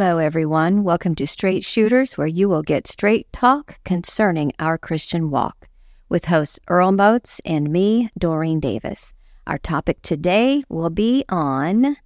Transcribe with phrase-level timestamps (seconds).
[0.00, 0.82] Hello, everyone.
[0.82, 5.68] Welcome to Straight Shooters, where you will get straight talk concerning our Christian walk
[6.08, 9.12] with hosts Earl Moats and me, Doreen Davis.
[9.46, 11.98] Our topic today will be on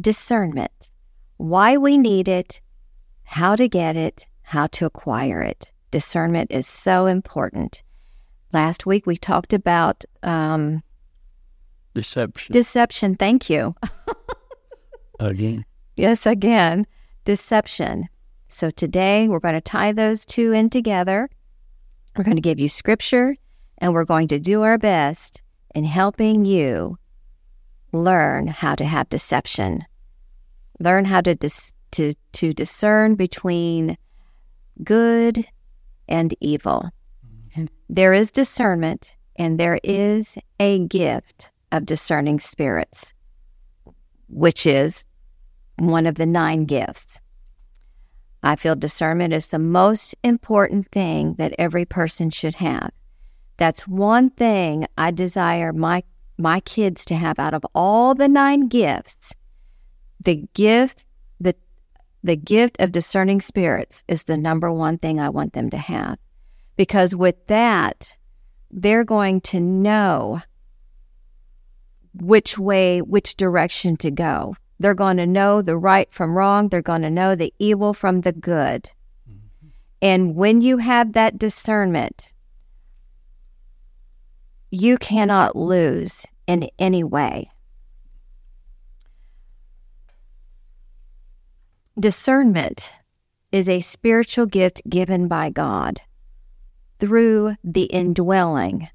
[0.00, 0.92] discernment
[1.36, 2.60] why we need it,
[3.24, 5.72] how to get it, how to acquire it.
[5.90, 7.82] Discernment is so important.
[8.52, 10.84] Last week we talked about um,
[11.92, 12.52] Deception.
[12.52, 13.16] deception.
[13.16, 13.74] Thank you.
[15.18, 15.64] Again.
[15.96, 16.86] Yes, again,
[17.26, 18.08] deception.
[18.48, 21.28] So today we're going to tie those two in together.
[22.16, 23.36] We're going to give you scripture
[23.76, 25.42] and we're going to do our best
[25.74, 26.96] in helping you
[27.92, 29.84] learn how to have deception.
[30.78, 33.96] Learn how to dis- to to discern between
[34.84, 35.46] good
[36.08, 36.90] and evil.
[37.26, 37.66] Mm-hmm.
[37.88, 43.14] There is discernment and there is a gift of discerning spirits,
[44.28, 45.04] which is
[45.76, 47.20] one of the nine gifts.
[48.42, 52.90] I feel discernment is the most important thing that every person should have.
[53.56, 56.02] That's one thing I desire my
[56.38, 59.34] my kids to have out of all the nine gifts.
[60.22, 61.06] The gift
[61.40, 61.54] the
[62.22, 66.18] the gift of discerning spirits is the number one thing I want them to have.
[66.76, 68.16] Because with that,
[68.70, 70.42] they're going to know
[72.12, 74.56] which way, which direction to go.
[74.78, 76.68] They're going to know the right from wrong.
[76.68, 78.90] They're going to know the evil from the good.
[79.28, 79.68] Mm-hmm.
[80.02, 82.34] And when you have that discernment,
[84.70, 87.50] you cannot lose in any way.
[91.98, 92.92] Discernment
[93.50, 96.02] is a spiritual gift given by God
[96.98, 98.88] through the indwelling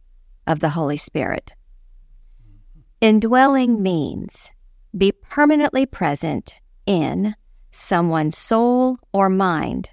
[0.46, 1.56] of the Holy Spirit.
[2.44, 2.81] Mm-hmm.
[3.02, 4.52] Indwelling means
[4.96, 7.35] be permanently present in
[7.72, 9.91] someone's soul or mind,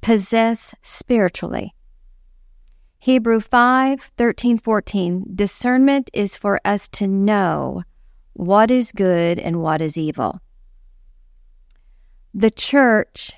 [0.00, 1.74] possess spiritually.
[2.98, 7.84] Hebrew 5 13 14 discernment is for us to know
[8.32, 10.40] what is good and what is evil.
[12.34, 13.32] The church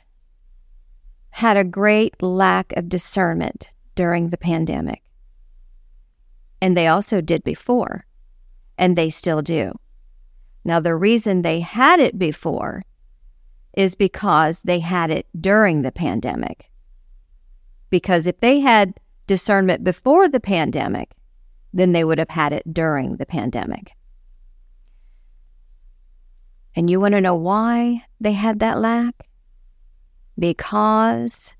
[1.31, 5.03] had a great lack of discernment during the pandemic.
[6.61, 8.07] And they also did before,
[8.77, 9.73] and they still do.
[10.69, 12.83] Now, the reason they had it before
[13.75, 16.71] is because they had it during the pandemic.
[17.89, 18.93] Because if they had
[19.27, 21.13] discernment before the pandemic,
[21.73, 23.95] then they would have had it during the pandemic.
[26.77, 29.27] And you want to know why they had that lack?
[30.39, 31.57] Because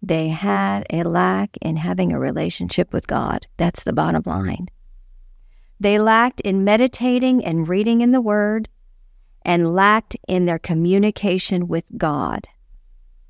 [0.00, 3.48] they had a lack in having a relationship with God.
[3.58, 4.68] That's the bottom line.
[5.80, 8.68] They lacked in meditating and reading in the Word
[9.42, 12.46] and lacked in their communication with God,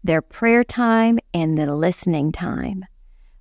[0.03, 2.85] their prayer time and the listening time.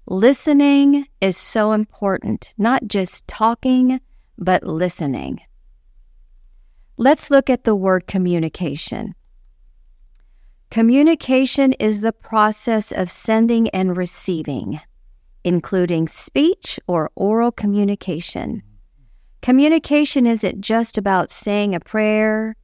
[0.06, 4.00] Listening is so important, not just talking,
[4.38, 5.41] but listening.
[6.97, 9.16] Let's look at the word communication.
[10.69, 14.81] Communication is the process of sending and receiving,
[15.44, 18.63] including speech or oral communication.
[19.42, 22.56] Communication isn't just about saying a prayer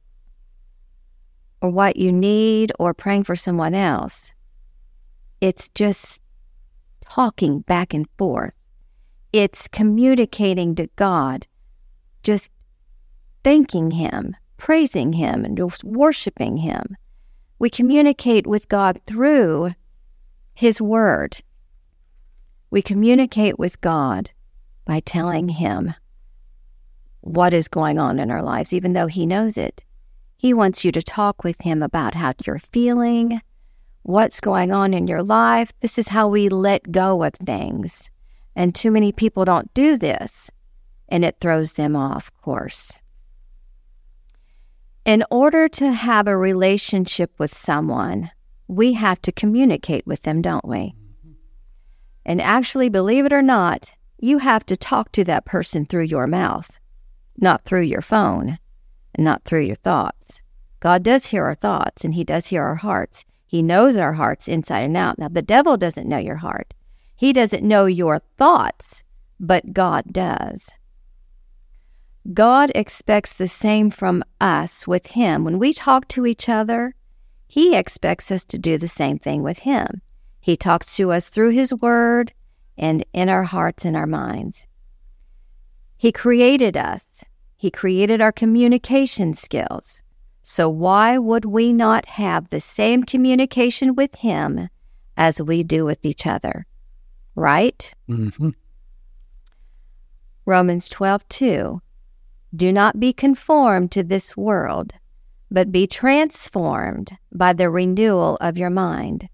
[1.60, 4.34] or what you need or praying for someone else.
[5.40, 6.20] It's just
[7.00, 8.68] talking back and forth.
[9.32, 11.46] It's communicating to God,
[12.22, 12.50] just
[13.42, 16.96] thanking Him, praising Him, and just worshiping Him.
[17.58, 19.72] We communicate with God through
[20.54, 21.38] His Word.
[22.70, 24.30] We communicate with God
[24.84, 25.94] by telling Him
[27.24, 29.82] what is going on in our lives, even though He knows it.
[30.36, 33.40] He wants you to talk with Him about how you're feeling,
[34.02, 35.72] what's going on in your life.
[35.80, 38.10] This is how we let go of things.
[38.54, 40.50] And too many people don't do this,
[41.08, 42.92] and it throws them off course.
[45.06, 48.30] In order to have a relationship with someone,
[48.68, 50.94] we have to communicate with them, don't we?
[52.26, 56.26] And actually, believe it or not, you have to talk to that person through your
[56.26, 56.78] mouth,
[57.36, 58.58] not through your phone,
[59.14, 60.42] and not through your thoughts.
[60.80, 63.24] God does hear our thoughts and He does hear our hearts.
[63.46, 65.18] He knows our hearts inside and out.
[65.18, 66.74] Now, the devil doesn't know your heart,
[67.16, 69.04] he doesn't know your thoughts,
[69.38, 70.74] but God does.
[72.32, 75.44] God expects the same from us with Him.
[75.44, 76.94] When we talk to each other,
[77.46, 80.02] He expects us to do the same thing with Him.
[80.40, 82.32] He talks to us through His Word
[82.76, 84.66] and in our hearts and our minds.
[86.04, 87.24] He created us,
[87.56, 90.02] He created our communication skills.
[90.42, 94.68] So why would we not have the same communication with him
[95.16, 96.66] as we do with each other?
[97.34, 97.94] Right?
[98.06, 98.50] hmm
[100.44, 101.80] Romans 12, 2.
[102.54, 104.96] Do not be conformed to this world,
[105.50, 109.30] but be transformed by the renewal of your mind.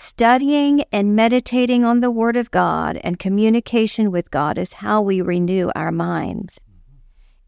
[0.00, 5.20] Studying and meditating on the Word of God and communication with God is how we
[5.20, 6.60] renew our minds.
[6.60, 6.98] Mm-hmm.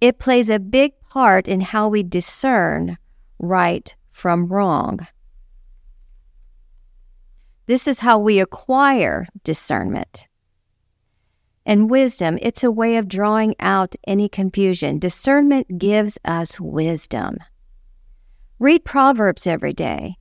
[0.01, 2.99] It plays a big part in how we discern
[3.39, 5.07] right from wrong.
[7.67, 10.27] This is how we acquire discernment.
[11.65, 14.99] And wisdom, it's a way of drawing out any confusion.
[14.99, 17.39] Discernment gives us wisdom.
[18.59, 20.17] Read Proverbs every day.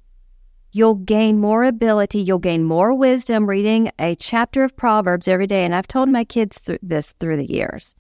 [0.72, 5.66] You'll gain more ability, you'll gain more wisdom reading a chapter of Proverbs every day.
[5.66, 7.96] And I've told my kids th- this through the years,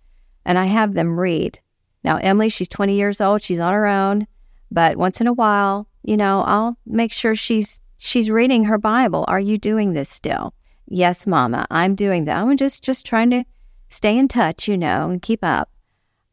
[0.45, 1.59] and I have them read.
[2.03, 4.27] Now, Emily, she's 20 years old, she's on her own,
[4.69, 9.25] but once in a while, you know, I'll make sure she's she's reading her Bible.
[9.27, 10.53] Are you doing this still?
[10.87, 12.37] Yes, Mama, I'm doing that.
[12.37, 13.43] I'm just just trying to
[13.89, 15.71] stay in touch, you know, and keep up.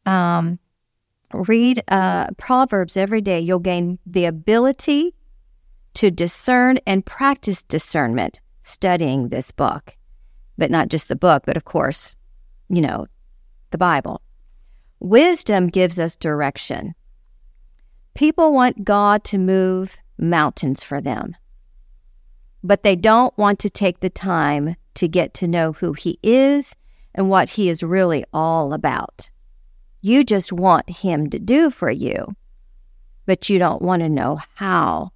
[0.05, 0.59] Um,
[1.33, 3.39] read uh, Proverbs every day.
[3.39, 5.15] You'll gain the ability
[5.97, 9.97] to discern and practice discernment studying this book,
[10.55, 12.15] but not just the book, but of course,
[12.69, 13.07] you know,
[13.71, 14.21] the Bible.
[14.99, 16.93] Wisdom gives us direction.
[18.13, 21.35] People want God to move mountains for them,
[22.63, 26.75] but they don't want to take the time to get to know who He is
[27.15, 29.31] and what He is really all about.
[30.01, 32.35] You just want Him to do for you,
[33.25, 35.11] but you don't want to know how.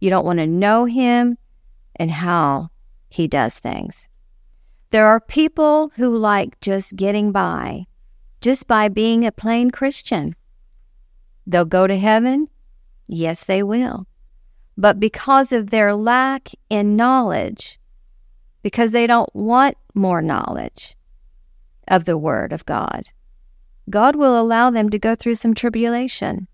[0.00, 1.38] You don't want to know Him
[1.96, 2.68] and how
[3.08, 4.08] He does things.
[4.90, 7.86] There are people who like just getting by,
[8.40, 10.34] just by being a plain Christian.
[11.46, 12.48] They'll go to heaven?
[13.06, 14.06] Yes, they will.
[14.76, 17.78] But because of their lack in knowledge,
[18.62, 20.94] because they don't want more knowledge
[21.88, 23.08] of the Word of God,
[23.90, 26.46] God will allow them to go through some tribulation.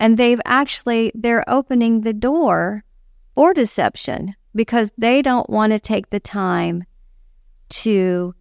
[0.00, 2.82] And they've actually, they're opening the door
[3.34, 6.84] for deception because they don't want to take the time
[7.68, 8.34] to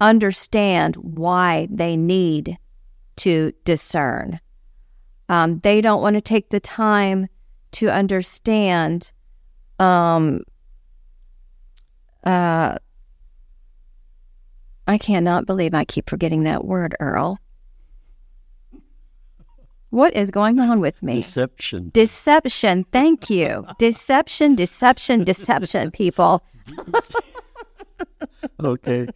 [0.00, 2.58] understand why they need
[3.16, 4.40] to discern.
[5.28, 7.28] Um, they don't want to take the time
[7.72, 9.12] to understand
[9.78, 10.42] um,
[12.24, 12.76] uh,
[14.86, 17.38] I cannot believe I keep forgetting that word, Earl.
[19.90, 21.16] What is going on with me?
[21.16, 21.90] Deception.
[21.92, 22.84] Deception.
[22.92, 23.66] Thank you.
[23.78, 26.42] Deception, deception, deception, people.
[28.62, 29.06] Okay.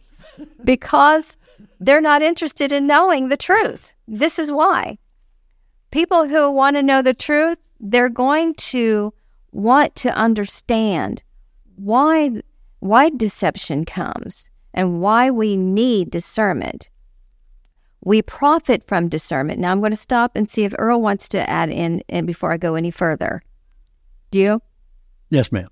[0.63, 1.37] Because
[1.79, 3.93] they're not interested in knowing the truth.
[4.07, 4.97] This is why.
[5.91, 9.13] People who want to know the truth, they're going to
[9.51, 11.23] want to understand
[11.75, 12.41] why
[12.79, 16.89] why deception comes and why we need discernment.
[18.05, 19.59] We profit from discernment.
[19.59, 22.51] Now I'm going to stop and see if Earl wants to add in, in before
[22.51, 23.41] I go any further.
[24.31, 24.61] Do you?
[25.29, 25.67] Yes, ma'am.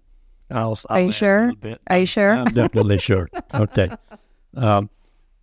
[0.51, 1.53] I'll, I'll Are you sure?
[1.87, 2.31] Are you sure?
[2.31, 3.29] I'm definitely sure.
[3.53, 3.89] Okay.
[4.55, 4.89] Um,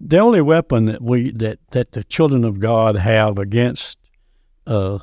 [0.00, 3.98] the only weapon that we that, that the children of God have against
[4.66, 4.98] uh,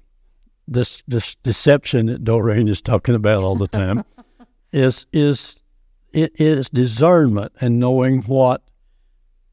[0.67, 4.03] this this deception that Doreen is talking about all the time
[4.72, 5.63] is is
[6.12, 8.62] it is discernment and knowing what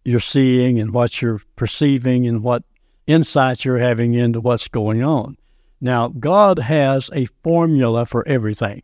[0.04, 2.62] you're seeing and what you're perceiving and what
[3.06, 5.36] insights you're having into what's going on.
[5.80, 8.82] Now, God has a formula for everything.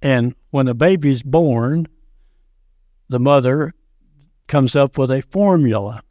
[0.00, 1.86] And when a baby's born,
[3.08, 3.72] the mother
[4.46, 6.02] comes up with a formula.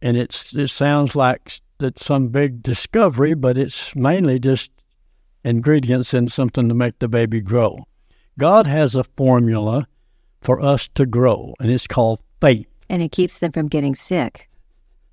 [0.00, 4.70] And it's, it sounds like it's some big discovery, but it's mainly just
[5.44, 7.84] ingredients in something to make the baby grow.
[8.38, 9.86] God has a formula
[10.40, 12.71] for us to grow, and it's called faith.
[12.92, 14.48] And it keeps them from getting sick.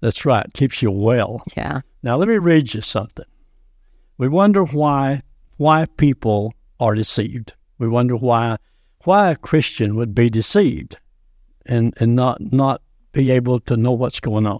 [0.02, 1.42] That's right, keeps you well.
[1.58, 1.82] Yeah.
[2.04, 3.26] Now let me read you something.
[4.18, 5.22] We wonder why
[5.58, 7.54] why people are deceived.
[7.78, 8.58] We wonder why
[9.06, 11.00] why a Christian would be deceived
[11.66, 12.82] and, and not not
[13.14, 14.60] be able to know what's going on.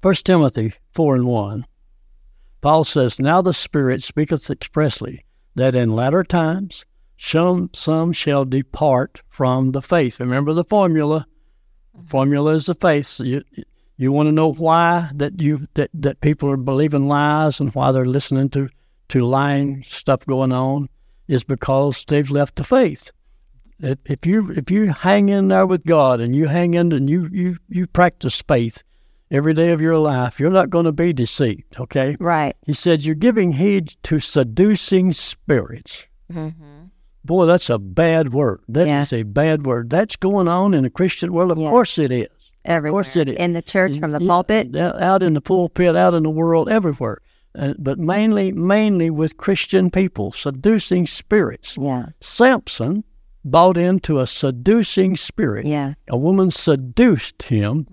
[0.00, 1.66] First Timothy four and one.
[2.60, 5.24] Paul says, Now the Spirit speaketh expressly
[5.56, 6.84] that in latter times
[7.16, 10.20] some some shall depart from the faith.
[10.20, 11.26] Remember the formula.
[12.06, 13.20] Formula is the faith.
[13.20, 13.42] You,
[13.96, 17.92] you want to know why that you that, that people are believing lies and why
[17.92, 18.68] they're listening to,
[19.08, 20.88] to lying stuff going on
[21.28, 23.10] is because they've left the faith.
[23.78, 27.08] If, if you if you hang in there with God and you hang in and
[27.08, 28.82] you, you, you practice faith
[29.32, 30.38] every day of your life.
[30.38, 32.16] You're not going to be deceived, okay?
[32.20, 32.54] Right.
[32.66, 36.06] He said, You're giving heed to seducing spirits.
[36.30, 36.84] Mm-hmm.
[37.24, 38.60] Boy, that's a bad word.
[38.68, 39.18] That is Yeah.
[39.20, 39.90] a bad word.
[39.90, 41.50] That's going on in the Christian world.
[41.52, 41.70] Of Yeah.
[41.70, 42.28] course it is.
[42.64, 43.02] Everywhere.
[43.02, 43.36] course it is.
[43.36, 44.74] In the church, from the pulpit.
[44.76, 47.18] out- in the pulpit, out in the world, everywhere.
[47.58, 51.76] Uh, but mainly, mainly with Christian people, seducing spirits.
[51.80, 52.06] Yeah.
[52.20, 53.02] Samson
[53.44, 55.66] bought into a seducing spirit.
[55.66, 55.94] Yeah.
[56.08, 57.86] A woman seduced him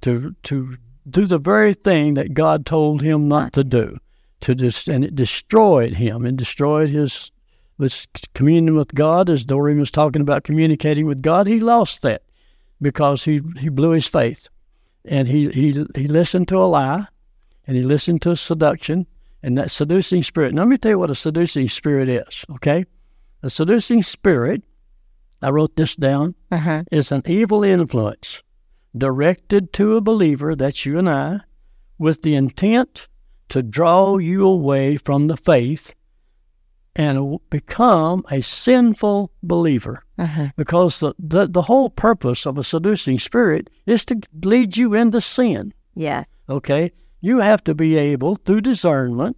[0.00, 0.76] to to
[1.08, 3.98] do the very thing that God told him not to do.
[4.40, 7.30] To dis- and it destroyed him and destroyed his
[7.78, 9.28] his communion with God.
[9.28, 12.22] As Doreen was talking about communicating with God, he lost that
[12.80, 14.48] because he he blew his faith,
[15.04, 17.06] and he he he listened to a lie,
[17.66, 19.06] and he listened to seduction,
[19.42, 20.54] and that seducing spirit.
[20.54, 22.44] Now, let me tell you what a seducing spirit is.
[22.50, 22.84] Okay,
[23.42, 24.62] a seducing spirit.
[25.42, 26.84] I wrote this down Uh-huh.
[26.90, 28.42] is an evil influence
[28.96, 31.40] directed to a believer, that's you and I,
[31.98, 33.08] with the intent
[33.50, 35.94] to draw you away from the faith
[36.96, 40.04] and become a sinful believer.
[40.18, 40.48] Uh-huh.
[40.56, 45.20] Because the, the, the whole purpose of a seducing spirit is to lead you into
[45.20, 45.74] sin.
[45.94, 46.28] Yes.
[46.48, 46.92] Okay?
[47.20, 49.36] You have to be able, through discernment,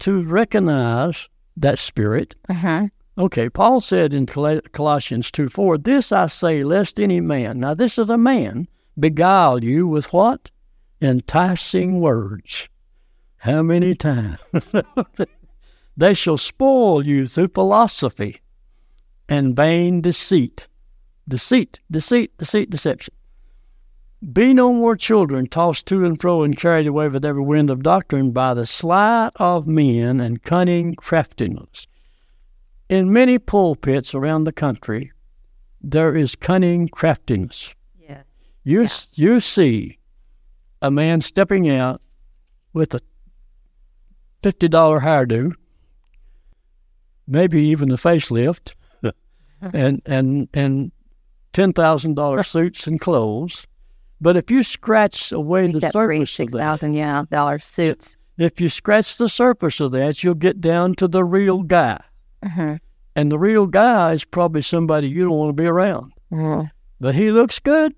[0.00, 2.88] to recognize that spirit Uh-huh.
[3.18, 7.72] Okay, Paul said in Col- Colossians 2 4, This I say, lest any man, now
[7.72, 10.50] this is a man, beguile you with what?
[11.00, 12.68] Enticing words.
[13.38, 14.38] How many times?
[15.96, 18.40] they shall spoil you through philosophy
[19.28, 20.68] and vain deceit.
[21.28, 23.14] Deceit, deceit, deceit, deception.
[24.32, 27.82] Be no more children, tossed to and fro and carried away with every wind of
[27.82, 31.86] doctrine by the sleight of men and cunning craftiness
[32.88, 35.12] in many pulpits around the country,
[35.80, 37.74] there is cunning craftiness.
[37.98, 38.24] Yes.
[38.64, 39.98] You s you see
[40.80, 42.00] a man stepping out
[42.72, 43.00] with a
[44.42, 45.54] fifty dollar hairdo,
[47.26, 48.74] maybe even a facelift,
[49.60, 50.92] and and and
[51.52, 53.66] ten thousand dollar suits and clothes.
[54.20, 58.16] But if you scratch away the surface of six thousand, yeah, dollar suits.
[58.38, 61.98] if you scratch the surface of that, you'll get down to the real guy.
[62.42, 62.78] Uh-huh.
[63.14, 66.12] And the real guy is probably somebody you don't want to be around.
[66.32, 66.64] Uh-huh.
[67.00, 67.94] But he looks good.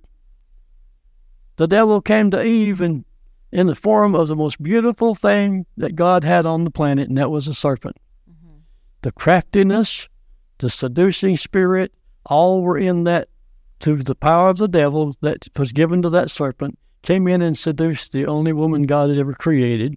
[1.56, 3.04] The devil came to Eve in,
[3.50, 7.18] in the form of the most beautiful thing that God had on the planet, and
[7.18, 7.96] that was a serpent.
[9.02, 10.08] The craftiness,
[10.58, 11.92] the seducing spirit,
[12.26, 13.28] all were in that
[13.80, 17.56] through the power of the devil that was given to that serpent, came in and
[17.56, 19.96] seduced the only woman God had ever created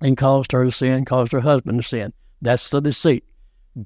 [0.00, 2.12] and caused her to sin, caused her husband to sin.
[2.40, 3.24] That's the deceit.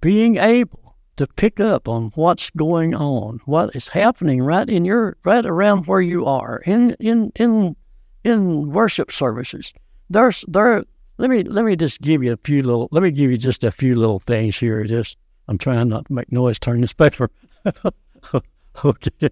[0.01, 5.17] Being able to pick up on what's going on, what is happening right in your
[5.25, 7.77] right around where you are in in in
[8.25, 9.73] in worship services.
[10.11, 10.85] There's there
[11.19, 13.65] let me let me just give you a few little let me give you just
[13.65, 14.85] a few little things here.
[14.85, 17.31] Just I'm trying not to make noise turn this paper.
[18.85, 19.31] okay.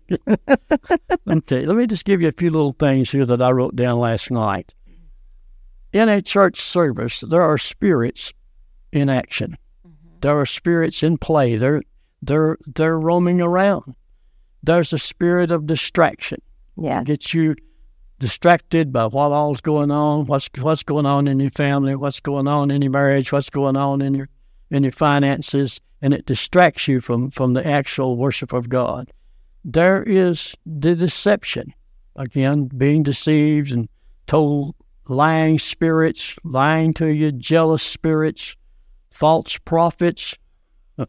[1.29, 4.01] okay, let me just give you a few little things here that I wrote down
[4.01, 4.75] last night.
[5.93, 8.33] In a church service, there are spirits
[8.93, 9.57] in action.
[9.87, 10.17] Mm-hmm.
[10.21, 11.57] There are spirits in play.
[11.57, 11.83] They're
[12.21, 13.95] they're they're roaming around.
[14.63, 16.43] There's a spirit of distraction.
[16.77, 17.05] Yeah.
[17.05, 17.55] Gets you
[18.19, 22.49] distracted by what all's going on, what's what's going on in your family, what's going
[22.49, 24.29] on in your marriage, what's going on in your
[24.71, 29.11] in your finances, and it distracts you from from the actual worship of God.
[29.65, 31.75] There is the deception.
[32.15, 33.89] Again, being deceived and
[34.27, 34.75] told
[35.09, 38.57] lying spirits, lying to you, jealous spirits,
[39.11, 40.35] false prophets,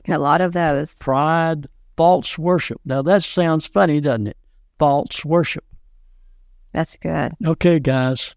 [0.08, 0.96] A lot of those.
[0.96, 2.82] pride, false worship.
[2.84, 4.38] Now that sounds funny, doesn't it?
[4.78, 5.64] False worship.
[6.74, 7.34] That's good.
[7.44, 8.36] Okay, guys,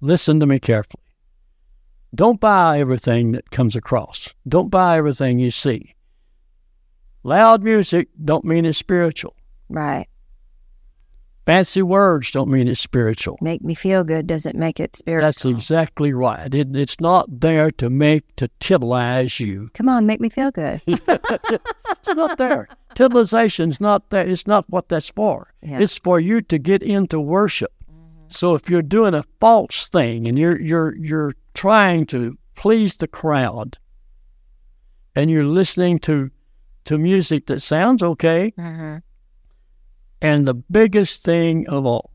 [0.00, 1.02] listen to me carefully.
[2.14, 4.34] Don't buy everything that comes across.
[4.48, 5.94] Don't buy everything you see.
[7.22, 9.34] Loud music don't mean it's spiritual.
[9.68, 10.06] Right.
[11.46, 13.38] Fancy words don't mean it's spiritual.
[13.40, 15.28] Make me feel good doesn't make it spiritual.
[15.28, 16.52] That's exactly right.
[16.52, 19.70] It, it's not there to make to titilize you.
[19.72, 20.80] Come on, make me feel good.
[20.88, 22.68] It's not there.
[22.94, 24.26] Titillation's not there.
[24.26, 25.52] It's not what that's for.
[25.62, 25.80] Yeah.
[25.80, 27.72] It's for you to get into worship.
[28.28, 33.06] So if you're doing a false thing and you're you're you're trying to please the
[33.08, 33.78] crowd
[35.14, 36.30] and you're listening to
[36.84, 39.02] to music that sounds okay, Mhm.
[40.20, 42.10] And the biggest thing of all,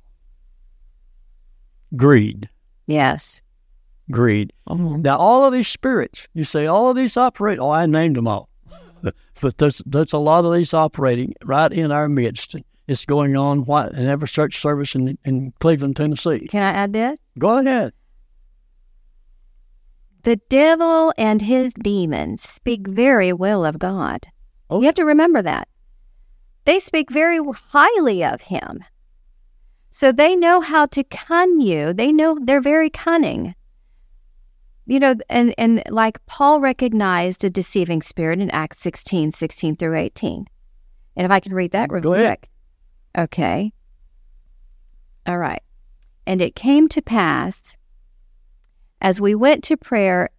[1.96, 2.50] greed.
[2.88, 3.42] Yes.
[4.10, 4.52] Greed.
[4.68, 7.60] Now all of these spirits, you say all of these operate.
[7.60, 8.50] Oh, I named them all,
[9.42, 12.56] but there's there's a lot of these operating right in our midst.
[12.88, 16.48] it's going on what in every church service in, in Cleveland, Tennessee.
[16.48, 17.20] Can I add this?
[17.40, 17.94] Go ahead.
[20.24, 24.28] The devil and his demons speak very well of God.
[24.70, 24.80] Oh.
[24.80, 25.68] You have to remember that.
[26.72, 27.38] They speak very
[27.74, 28.86] highly of him.
[29.90, 31.92] So they know how to cun you.
[31.92, 33.56] They know they're very cunning.
[34.86, 39.98] You know, and, and like Paul recognized a deceiving spirit in Acts 16, 16 through
[39.98, 40.46] 18.
[41.18, 42.48] And if I can read that real quick.
[43.18, 43.74] Okay.
[45.26, 45.64] All right.
[46.26, 47.76] And it came to pass,
[49.02, 50.30] as we went to prayer,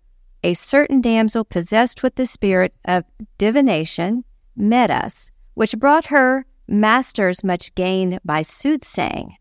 [0.43, 3.05] a certain damsel possessed with the spirit of
[3.37, 4.25] divination
[4.57, 9.37] met us, which brought her masters much gain by soothsaying.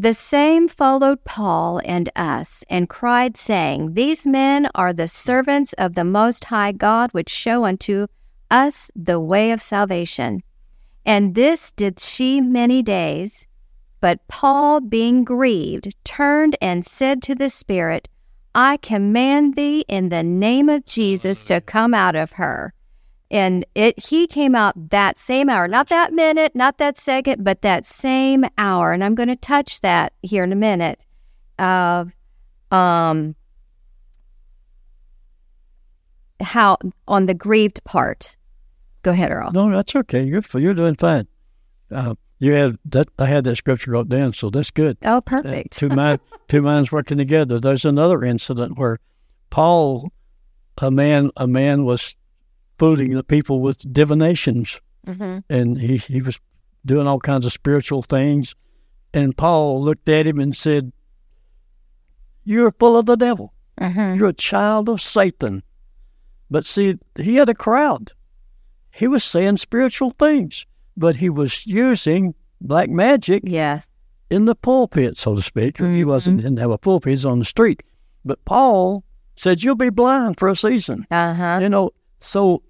[0.00, 5.94] The same followed Paul and us, and cried, saying, These men are the servants of
[5.94, 8.06] the Most High God, which show unto
[8.48, 10.44] us the way of salvation.
[11.04, 13.48] And this did she many days.
[14.00, 18.08] But Paul, being grieved, turned and said to the Spirit,
[18.54, 22.72] I command thee in the name of Jesus to come out of her.
[23.30, 27.60] And it he came out that same hour, not that minute, not that second, but
[27.62, 28.92] that same hour.
[28.92, 31.04] And I'm going to touch that here in a minute.
[31.58, 32.12] Of
[32.70, 33.34] um
[36.40, 38.36] how on the grieved part.
[39.02, 39.50] Go ahead, Earl.
[39.52, 40.24] No, that's okay.
[40.24, 41.26] You're you're doing fine.
[41.90, 43.08] Uh, you had that.
[43.18, 44.98] I had that scripture wrote down, so that's good.
[45.04, 45.76] Oh, Uh, perfect.
[45.76, 47.58] two mind, two minds working together.
[47.58, 48.98] There's another incident where
[49.50, 50.12] Paul,
[50.80, 52.14] a man, a man was
[52.78, 56.38] fooling the people with divinations, hmm and he he was
[56.86, 58.54] doing all kinds of spiritual things.
[59.14, 60.92] And Paul looked at him and said,
[62.44, 63.52] "You're full of the devil.
[63.80, 65.62] hmm You're a child of Satan."
[66.50, 68.12] But see, he had a crowd.
[68.90, 70.64] He was saying spiritual things,
[70.96, 73.88] but he was using black magic Yes.
[74.30, 75.78] in the pulpit, so to speak.
[75.78, 77.82] He wasn't didn't have a pulpit; he's on the street.
[78.24, 79.04] But Paul
[79.36, 81.58] said, "You'll be blind for a season." Uh huh.
[81.62, 82.62] You know, so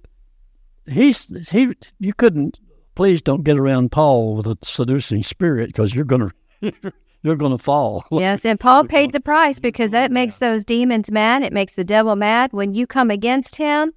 [0.88, 1.74] he's he.
[1.98, 2.61] You couldn't.
[2.94, 6.31] Please don't get around Paul with a seducing spirit because you're gonna
[7.22, 8.05] you're gonna fall.
[8.11, 11.42] Yes, and Paul paid the price because that makes those demons mad.
[11.42, 12.53] It makes the devil mad.
[12.53, 13.92] When you come against him,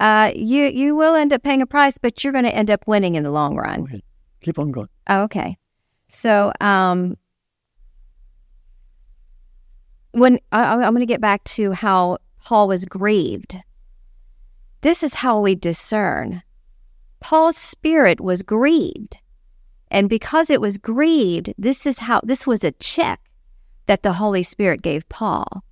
[0.00, 2.86] uh, you you will end up paying a price, but you're going to end up
[2.86, 4.02] winning in the long run.
[4.40, 4.88] Keep on going.
[5.08, 5.58] Oh, okay.
[6.08, 7.16] So, um,
[10.12, 13.56] when I, I'm going to get back to how Paul was grieved.
[14.82, 16.42] This is how we discern.
[17.20, 19.18] Paul's spirit was grieved.
[19.90, 23.20] And because it was grieved, this is how this was a check
[23.86, 25.64] that the Holy Spirit gave Paul.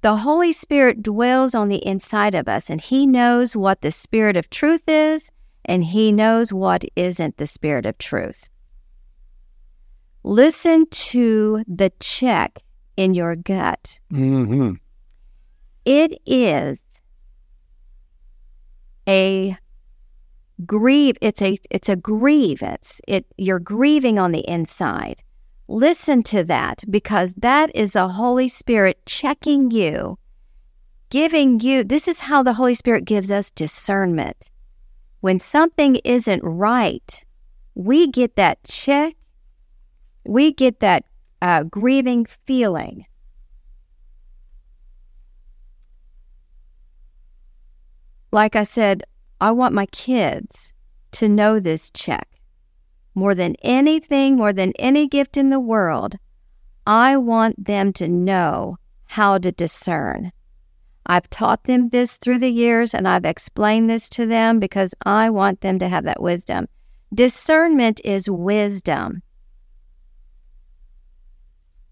[0.00, 4.36] The Holy Spirit dwells on the inside of us, and He knows what the Spirit
[4.36, 5.30] of truth is,
[5.64, 8.50] and He knows what isn't the Spirit of truth.
[10.24, 12.58] Listen to the check
[12.96, 14.00] in your gut.
[14.12, 14.72] Mm-hmm.
[15.84, 16.82] It is
[19.08, 19.56] a
[20.66, 23.00] grieve it's a it's a grievance.
[23.06, 25.22] It you're grieving on the inside.
[25.66, 30.18] Listen to that because that is the holy spirit checking you
[31.10, 34.50] giving you this is how the holy spirit gives us discernment.
[35.20, 37.24] When something isn't right
[37.74, 39.14] we get that check
[40.24, 41.04] we get that
[41.42, 43.06] uh, grieving feeling
[48.34, 49.04] like I said,
[49.40, 50.72] I want my kids
[51.12, 52.28] to know this check.
[53.14, 56.16] More than anything, more than any gift in the world,
[56.84, 60.32] I want them to know how to discern.
[61.06, 65.30] I've taught them this through the years and I've explained this to them because I
[65.30, 66.66] want them to have that wisdom.
[67.14, 69.22] Discernment is wisdom,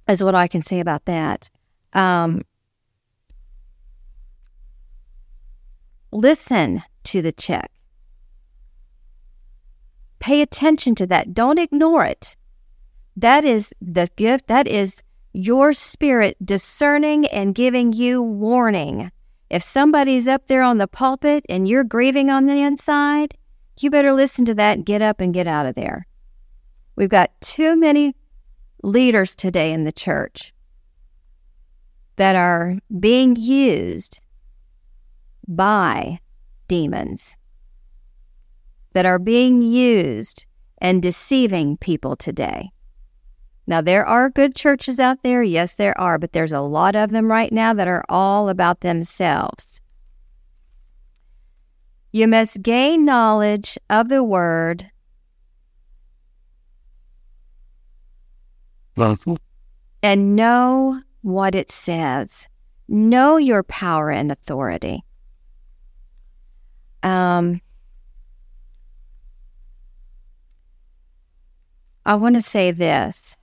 [0.08, 1.50] is what I can say about that.
[1.92, 2.42] Um,
[6.12, 7.70] listen to the check.
[10.18, 11.34] Pay attention to that.
[11.34, 12.36] Don't ignore it.
[13.16, 14.46] That is the gift.
[14.46, 19.10] That is your spirit discerning and giving you warning.
[19.50, 23.36] If somebody's up there on the pulpit and you're grieving on the inside,
[23.80, 26.06] you better listen to that and get up and get out of there.
[26.94, 28.14] We've got too many
[28.82, 30.54] leaders today in the church
[32.16, 34.21] that are being used
[35.46, 36.20] by
[36.68, 37.36] demons
[38.92, 40.46] that are being used
[40.78, 42.70] and deceiving people today.
[43.66, 45.42] Now, there are good churches out there.
[45.42, 48.80] Yes, there are, but there's a lot of them right now that are all about
[48.80, 49.80] themselves.
[52.10, 54.90] You must gain knowledge of the word
[60.02, 62.48] and know what it says.
[62.88, 65.04] Know your power and authority.
[67.02, 67.60] Um,
[72.04, 73.36] I want to say this.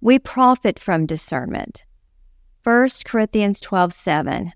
[0.00, 1.84] We profit from discernment.
[2.64, 4.52] 1 Corinthians 12 7.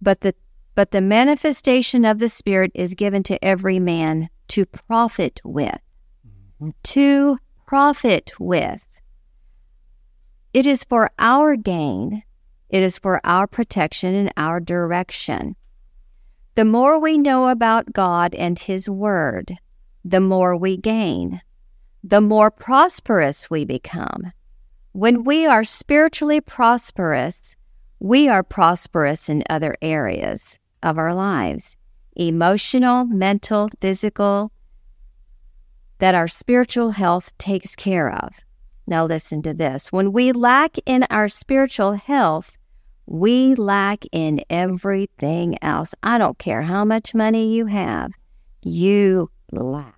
[0.00, 0.34] But the,
[0.74, 5.80] but the manifestation of the Spirit is given to every man to profit with.
[6.26, 6.70] Mm-hmm.
[6.82, 8.86] To profit with.
[10.54, 12.22] It is for our gain,
[12.70, 15.56] it is for our protection and our direction.
[16.58, 19.58] The more we know about God and His Word,
[20.04, 21.40] the more we gain,
[22.02, 24.32] the more prosperous we become.
[24.90, 27.54] When we are spiritually prosperous,
[28.00, 31.76] we are prosperous in other areas of our lives
[32.16, 34.50] emotional, mental, physical,
[36.00, 38.40] that our spiritual health takes care of.
[38.84, 39.92] Now, listen to this.
[39.92, 42.57] When we lack in our spiritual health,
[43.10, 45.94] we lack in everything else.
[46.02, 48.12] I don't care how much money you have,
[48.60, 49.94] you lack.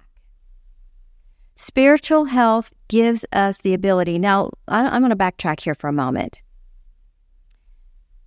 [1.56, 4.20] Spiritual health gives us the ability.
[4.20, 6.44] Now, I'm going to backtrack here for a moment.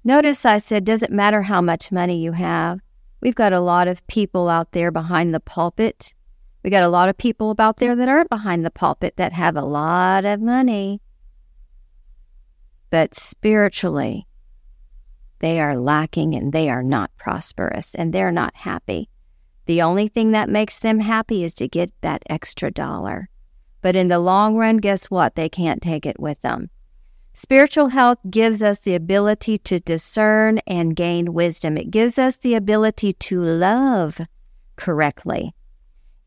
[0.04, 2.80] Notice I said, doesn't matter how much money you have.
[3.22, 6.14] We've got a lot of people out there behind the pulpit.
[6.62, 9.56] We got a lot of people out there that aren't behind the pulpit that have
[9.56, 11.02] a lot of money.
[12.90, 14.28] But spiritually,
[15.44, 19.10] they are lacking and they are not prosperous and they're not happy.
[19.66, 23.28] The only thing that makes them happy is to get that extra dollar.
[23.82, 25.36] But in the long run, guess what?
[25.36, 26.70] They can't take it with them.
[27.34, 31.76] Spiritual health gives us the ability to discern and gain wisdom.
[31.78, 34.22] It gives us the ability to love
[34.78, 35.54] correctly.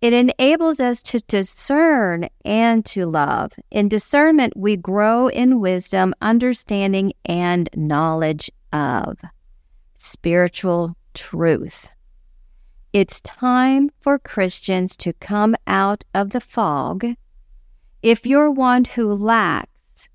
[0.02, 3.52] It enables us to discern and to love.
[3.70, 9.16] In discernment, we grow in wisdom, understanding, and knowledge of
[9.94, 11.90] spiritual truth.
[12.92, 17.04] It's time for Christians to come out of the fog.
[18.02, 20.08] If you're one who lacks,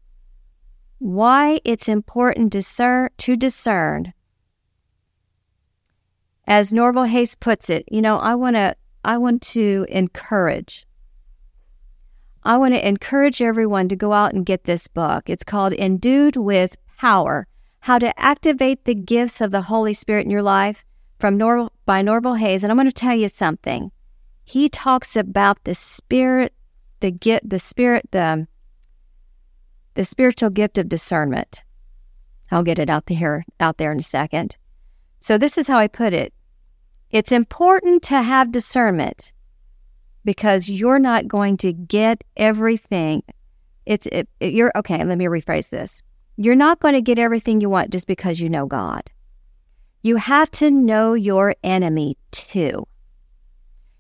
[1.00, 4.14] why it's important to discern.
[6.46, 10.86] As Norvel Hayes puts it, you know, I want to I want to encourage.
[12.44, 15.30] I want to encourage everyone to go out and get this book.
[15.30, 17.48] It's called Endued with Power:
[17.82, 20.86] How to Activate the Gifts of the Holy Spirit in Your Life
[21.20, 23.92] from Nor- by Norvel Hayes, and I'm going to tell you something.
[24.44, 26.54] He talks about the spirit,
[27.00, 28.48] the get, the spirit, the
[29.94, 31.64] the spiritual gift of discernment.
[32.50, 34.58] I'll get it out there out there in a second.
[35.20, 36.34] So this is how I put it.
[37.10, 39.34] It's important to have discernment
[40.24, 43.24] because you're not going to get everything.
[43.86, 45.04] It's it, it, you're okay.
[45.04, 46.04] Let me rephrase this.
[46.38, 49.12] You're not going to get everything you want just because you know God.
[50.02, 52.88] You have to know your enemy too.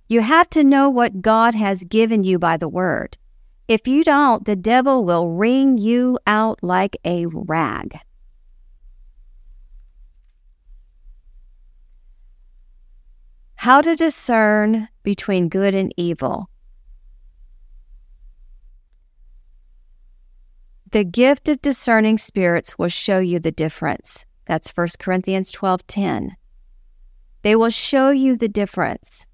[0.08, 3.17] You have to know what God has given you by the word.
[3.67, 8.00] If you don't, the devil will wring you out like a rag.
[13.56, 16.51] How to discern between good and evil.
[20.91, 24.25] The gift of discerning spirits will show you the difference.
[24.45, 26.36] That's 1 Corinthians 12:10.
[27.43, 29.25] They will show you the difference.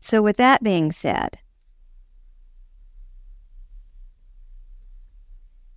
[0.00, 1.38] So with that being said,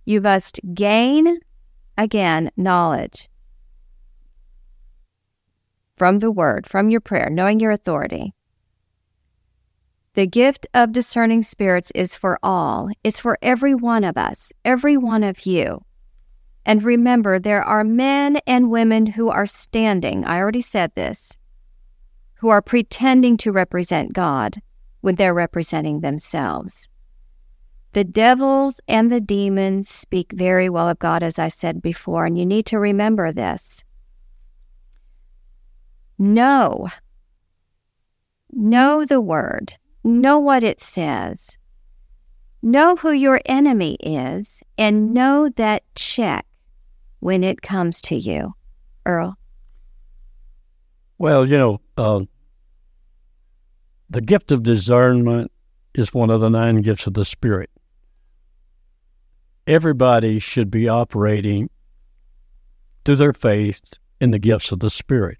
[0.06, 1.38] you must gain
[1.98, 3.28] again knowledge
[5.96, 8.32] from the word, from your prayer, knowing your authority.
[10.14, 14.98] The gift of discerning spirits is for all, it's for every one of us, every
[14.98, 15.84] one of you.
[16.66, 21.38] And remember, there are men and women who are standing, I already said this,
[22.34, 24.56] who are pretending to represent God
[25.00, 26.90] when they're representing themselves.
[27.92, 32.36] The devils and the demons speak very well of God, as I said before, and
[32.36, 33.82] you need to remember this.
[36.18, 36.88] Know,
[38.50, 41.58] know the word, Know what it says.
[42.60, 46.46] Know who your enemy is and know that check
[47.20, 48.54] when it comes to you.
[49.06, 49.36] Earl?
[51.18, 52.24] Well, you know, uh,
[54.10, 55.50] the gift of discernment
[55.94, 57.70] is one of the nine gifts of the Spirit.
[59.66, 61.70] Everybody should be operating
[63.04, 65.38] through their faith in the gifts of the Spirit.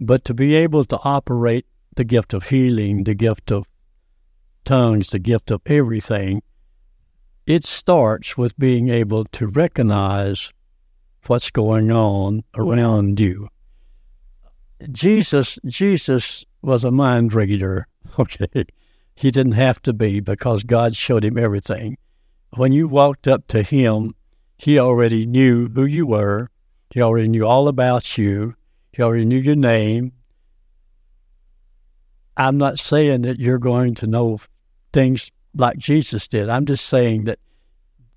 [0.00, 3.66] But to be able to operate the gift of healing, the gift of
[4.64, 6.42] tongues, the gift of everything,
[7.46, 10.52] it starts with being able to recognize
[11.26, 13.48] what's going on around you.
[14.90, 17.86] Jesus, Jesus was a mind reader.
[18.16, 18.64] Okay,
[19.16, 21.96] he didn't have to be because God showed him everything.
[22.56, 24.14] When you walked up to him,
[24.56, 26.48] he already knew who you were.
[26.90, 28.54] He already knew all about you.
[28.92, 30.12] He already knew your name.
[32.36, 34.38] I'm not saying that you're going to know
[34.92, 36.48] things like Jesus did.
[36.48, 37.38] I'm just saying that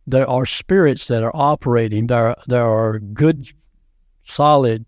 [0.06, 2.08] there are spirits that are operating.
[2.08, 3.50] There, there are good,
[4.24, 4.86] solid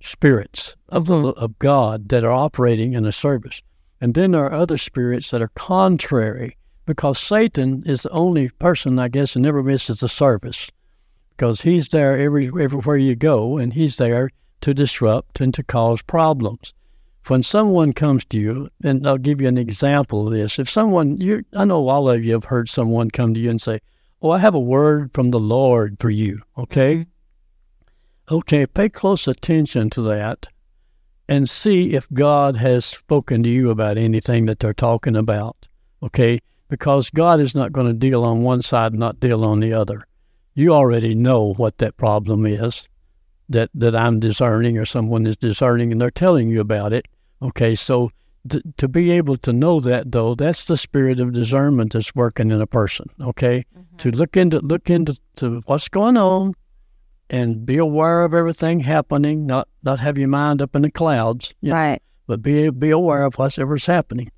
[0.00, 3.62] spirits of, the, of God that are operating in a service.
[4.00, 8.98] And then there are other spirits that are contrary because Satan is the only person,
[8.98, 10.70] I guess, that never misses a service
[11.30, 16.02] because he's there every, everywhere you go and he's there to disrupt and to cause
[16.02, 16.74] problems
[17.30, 20.58] when someone comes to you, and I'll give you an example of this.
[20.58, 23.60] If someone, you, I know all of you have heard someone come to you and
[23.60, 23.80] say,
[24.20, 28.34] "Oh, I have a word from the Lord for you." Okay, mm-hmm.
[28.36, 30.48] okay, pay close attention to that,
[31.28, 35.68] and see if God has spoken to you about anything that they're talking about.
[36.02, 39.60] Okay, because God is not going to deal on one side and not deal on
[39.60, 40.06] the other.
[40.54, 42.88] You already know what that problem is
[43.48, 47.06] that that I'm discerning or someone is discerning and they're telling you about it.
[47.42, 48.10] Okay, so
[48.48, 52.50] to, to be able to know that though, that's the spirit of discernment that's working
[52.50, 53.06] in a person.
[53.20, 53.96] Okay, mm-hmm.
[53.96, 56.54] to look into look into to what's going on,
[57.30, 59.46] and be aware of everything happening.
[59.46, 61.92] Not not have your mind up in the clouds, right?
[61.92, 64.30] Know, but be be aware of whatever's happening.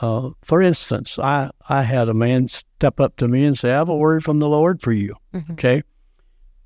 [0.00, 3.78] Uh, for instance, I I had a man step up to me and say, "I
[3.78, 5.52] have a word from the Lord for you." Mm-hmm.
[5.52, 5.82] Okay,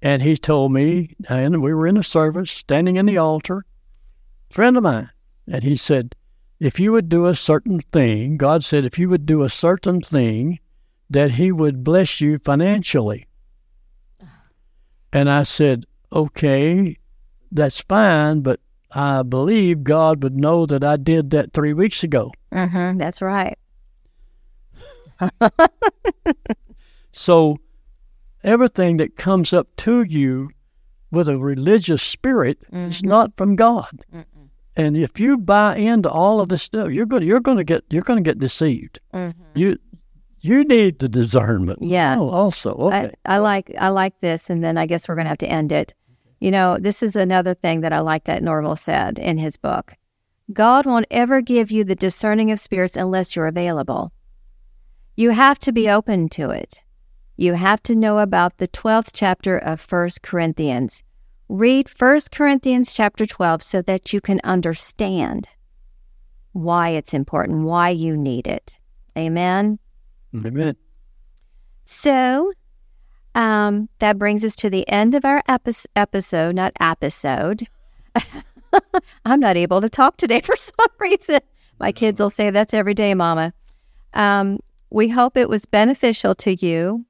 [0.02, 3.64] and he told me, and we were in a service, standing in the altar,
[4.50, 5.10] friend of mine
[5.46, 6.14] and he said,
[6.60, 10.00] if you would do a certain thing, God said, if you would do a certain
[10.00, 10.60] thing,
[11.10, 13.26] that He would bless you financially.
[15.12, 16.96] And I said, okay,
[17.52, 18.60] that's fine, but
[18.92, 22.32] I believe God would know that I did that three weeks ago.
[22.52, 23.58] Mm-hmm, that's right.
[27.12, 27.58] so
[28.42, 30.50] everything that comes up to you
[31.12, 32.88] with a religious spirit mm-hmm.
[32.88, 34.04] is not from God.
[34.12, 34.33] Mm-mm.
[34.76, 37.84] And if you buy into all of this stuff, you're going you're going to get
[37.90, 39.00] you're going to get deceived.
[39.12, 39.42] Mm-hmm.
[39.54, 39.78] You
[40.40, 41.78] you need the discernment.
[41.80, 42.16] Yeah.
[42.18, 43.12] Oh, also, okay.
[43.24, 45.48] I, I, like I like this, and then I guess we're going to have to
[45.48, 45.94] end it.
[46.40, 49.94] You know, this is another thing that I like that Norvel said in his book.
[50.52, 54.12] God won't ever give you the discerning of spirits unless you're available.
[55.16, 56.84] You have to be open to it.
[57.36, 61.03] You have to know about the 12th chapter of First Corinthians
[61.48, 65.48] Read 1 Corinthians chapter 12 so that you can understand
[66.52, 68.78] why it's important, why you need it.
[69.16, 69.78] Amen.
[70.34, 70.76] Amen.
[71.84, 72.52] So,
[73.34, 77.64] um, that brings us to the end of our epi- episode, not episode.
[79.24, 81.40] I'm not able to talk today for some reason.
[81.78, 83.52] My kids will say that's every day, Mama.
[84.14, 87.04] Um, we hope it was beneficial to you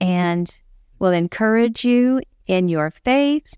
[0.00, 0.60] and
[0.98, 3.54] will encourage you in your faith,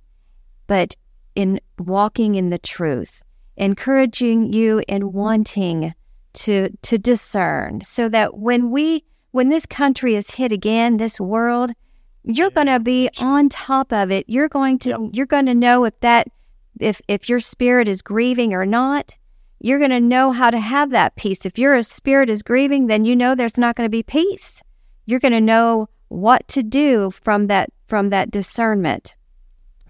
[0.66, 0.97] but
[1.35, 3.23] in walking in the truth,
[3.57, 5.94] encouraging you and wanting
[6.33, 11.73] to to discern so that when we when this country is hit again, this world,
[12.23, 14.25] you're going to be on top of it.
[14.29, 16.29] You're going to you're going to know if that
[16.79, 19.16] if if your spirit is grieving or not.
[19.61, 21.47] You're going to know how to have that peace.
[21.47, 24.62] If your spirit is grieving, then you know there's not going to be peace.
[25.07, 29.16] You're going to know what to do from that from that discernment,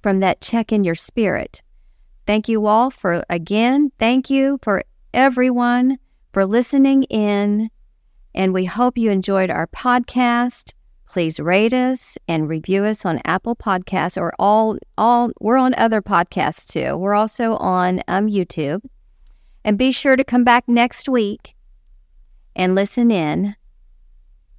[0.02, 1.62] from that check in your spirit.
[2.26, 4.82] Thank you all for again, thank you for
[5.12, 5.98] everyone
[6.32, 7.70] for listening in.
[8.34, 10.72] And we hope you enjoyed our podcast.
[11.06, 16.00] Please rate us and review us on Apple Podcasts or all all we're on other
[16.00, 16.96] podcasts too.
[16.96, 18.80] We're also on um, YouTube.
[19.62, 21.54] And be sure to come back next week
[22.56, 23.56] and listen in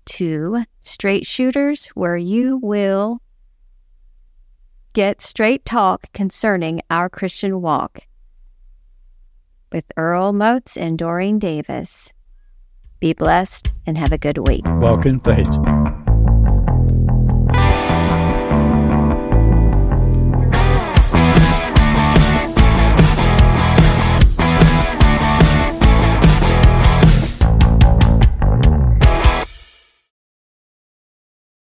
[0.06, 3.20] to Straight Shooters, where you will
[4.94, 8.08] get straight talk concerning our Christian walk
[9.72, 12.13] with Earl Moats and Doreen Davis.
[13.00, 14.63] Be blessed and have a good week.
[15.06, 16.14] In faith.